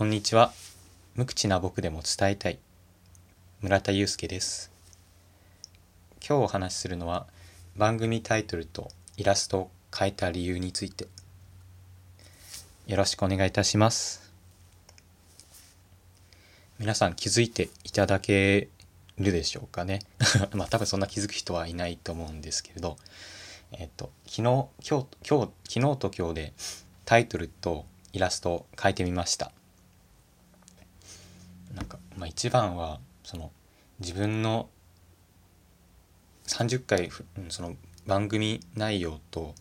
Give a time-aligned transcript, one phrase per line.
[0.00, 0.54] こんにちは。
[1.14, 2.58] 無口な僕でも伝えたい。
[3.60, 4.72] 村田祐介です。
[6.26, 7.26] 今日お話しするのは
[7.76, 11.06] 番組タイトルとイラストを変えた理由について。
[12.86, 14.32] よろしくお願いいたします。
[16.78, 18.68] 皆さん気づいていただけ
[19.18, 19.98] るでしょうかね。
[20.56, 22.96] まあ多分そんな気づく人はいないと思うんですけれど、
[23.72, 26.52] えっと、昨日、今日、今日、昨日と今日で
[27.04, 29.52] タイトルとイラストを変えてみました。
[32.20, 33.50] まあ、一番はその
[33.98, 34.68] 自分の
[36.46, 37.08] 30回
[37.48, 39.54] その番組内容と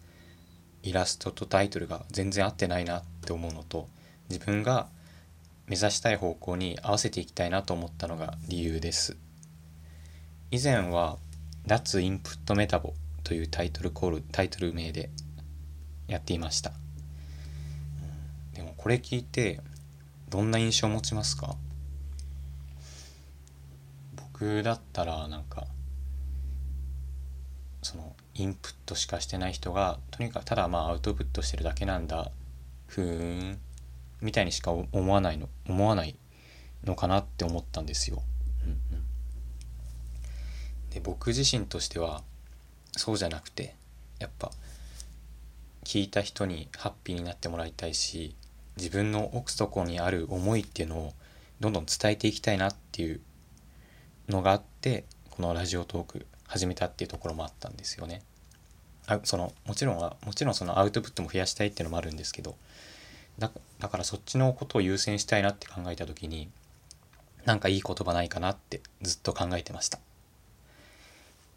[0.84, 3.88] イラストとタイトルが全然合ってないなって思うのと
[4.30, 4.90] 自分が
[5.68, 9.16] 目指したい方向に合わせていきたいなと思ったのが理由です。
[10.52, 11.18] 以前は
[11.66, 15.12] 「脱インプットメタボ」というタイトルコールタイトル名で
[16.08, 16.74] やっていました。
[18.54, 19.62] でもこれ聞いて
[20.28, 21.56] どんな印象を持ちますか？
[24.64, 25.68] だったらなんか
[27.82, 32.32] そのインプットしかしてない人がとにかくただまあアウトプットしてるだけなんだ
[32.88, 33.60] ふーん
[34.22, 36.16] みたいにしか思わないの思わない
[36.84, 38.22] のかなって思ったんですよ。
[38.64, 38.80] うんうん、
[40.90, 42.24] で僕自身としては
[42.98, 43.76] そうじゃなくて
[44.20, 44.52] やっぱ
[45.84, 48.36] 聞いた人にハッピーになってもらいたいし
[48.78, 51.14] 自分の奥底にある思いっていうのを
[51.60, 53.22] どんどん伝えていきたいなっていう
[54.30, 58.22] のがあってこのラジオトーク始めたっていうところもあったんですよね。
[59.08, 62.56] あそのもちろんはもちろんそのアウトプットも増やしたいっていうのもあるんですけど
[63.40, 66.50] だだからそっちのことを優先したいなって考えた時に
[67.46, 70.00] なんかいい言葉ないかなってずっと考えてました。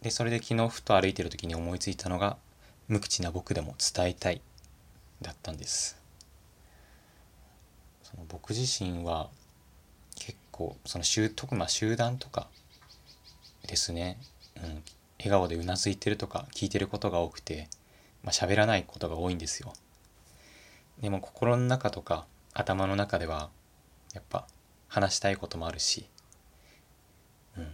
[0.01, 2.37] でそれで昨日ふと歩いてる時に思いついたのが
[2.89, 4.41] 「無口な僕でも伝えたい」
[5.21, 5.97] だったんです。
[8.03, 9.29] その僕自身は
[10.17, 12.49] 結構その集特まあ集団とか
[13.73, 14.19] ですね、
[14.57, 14.63] うん、
[15.19, 17.69] 笑顔でうなずいてるとか聞いてることが多くて、
[18.23, 19.73] まあ、喋らないことが多いんですよ。
[21.01, 23.49] でも心の中とか頭の中では
[24.13, 24.47] やっぱ
[24.89, 26.05] 話したいこともあるし、
[27.57, 27.69] うん、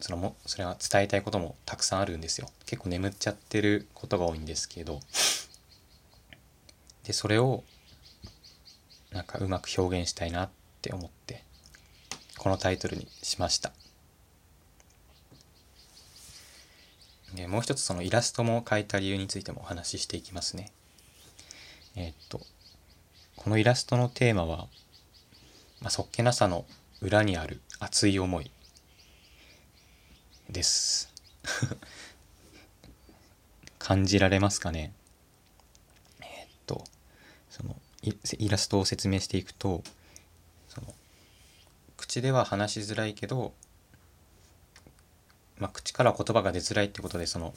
[0.00, 2.48] そのもそれは伝えたいこともたくさんあるんですよ。
[2.64, 5.00] 結構眠っちゃってることが多いんですけど。
[7.04, 7.62] でそれを
[9.12, 11.44] なんかうまく表現したいなって思って
[12.38, 13.72] このタイトルにしました。
[17.46, 20.72] もう一つそのイラストも変えた理由についてもお話ししていきますね。
[21.94, 22.40] えっと
[23.36, 24.68] このイラストのテーマは、
[25.80, 26.64] まあ、そっけなさの
[27.02, 28.50] 裏にある熱い思い
[30.48, 31.12] です。
[33.78, 34.92] 感じられますかね？
[36.20, 36.82] えっと
[37.50, 39.82] そのイラストを説明していくと
[41.96, 43.52] 口では話しづらいけど、
[45.58, 47.54] まあ、口から言葉が出づらいってことでその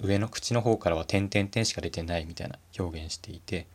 [0.00, 3.66] 上の口の方からは点々点しか出てないみたいな表現していて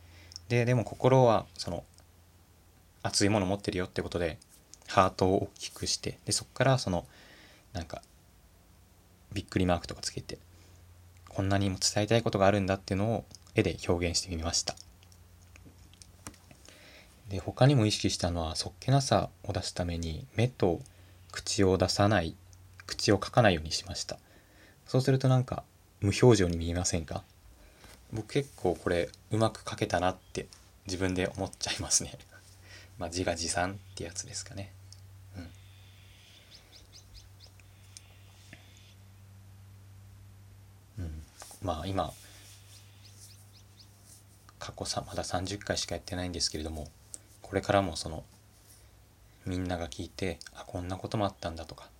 [0.48, 1.84] ででも心はその
[3.02, 4.38] 熱いもの持ってるよってことで
[4.86, 7.06] ハートを大きくしてでそこからその
[7.72, 8.02] なんか
[9.32, 10.38] びっくりマークとかつけて
[11.28, 13.24] こんなにも伝えたいことがあるんだっていうのを
[13.54, 14.74] 絵で表現してみました。
[17.28, 20.80] で他にも意識したのはそっけなさを出すために目と
[21.30, 22.34] 口を出さない
[22.88, 24.18] 口を書かないようにしました。
[24.86, 25.62] そうするとなんか
[26.00, 27.22] 無表情に見えませんか？
[28.12, 30.48] 僕結構これうまく書けたなって
[30.86, 32.18] 自分で思っちゃいますね。
[32.98, 34.72] まあ自画自賛ってやつですかね。
[35.36, 35.40] う
[41.02, 41.04] ん。
[41.04, 41.22] うん。
[41.62, 42.12] まあ今
[44.58, 46.88] 過去さまだ30回しかやってないんですけれども
[47.42, 48.24] これからもその
[49.44, 51.90] みんなが聞いてあこんなこともあったんだとか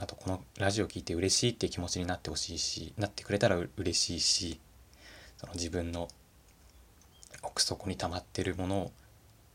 [0.00, 4.58] あとこのラジオ聞いて嬉しいっていう気持ちになってほしいしなってくれたら嬉しいし
[5.36, 6.08] その自分の
[7.42, 8.92] 奥底に溜まってるものを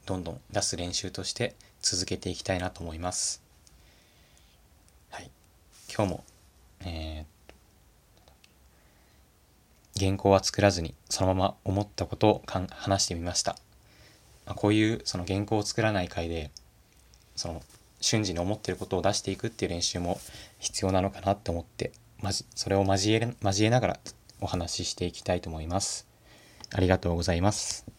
[0.05, 3.41] どんどん出す練習として続けていきたいなと思います。
[5.09, 5.31] はい、
[5.91, 6.23] 今日も、
[6.81, 13.55] えー、原稿は作らずにそのまま思ったことをかん話してみました。
[14.45, 16.51] まあ、こういうその原稿を作らない回で
[17.35, 17.63] その
[18.01, 20.19] 瞬時に思ってることを出していくっていう練習も
[20.59, 23.99] 必要なのかなって思ってまじそれを交え交えながら
[24.41, 26.07] お話ししていきたいと思います。
[26.73, 27.94] ありがとうございます。